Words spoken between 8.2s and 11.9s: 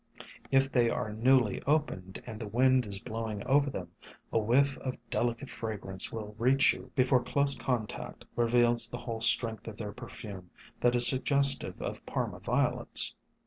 reveals the whole strength of their perfume that is suggestive